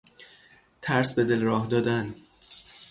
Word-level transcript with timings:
ترس 0.81 1.13
به 1.15 1.23
دل 1.23 1.41
راه 1.41 1.67
دادن 1.67 2.15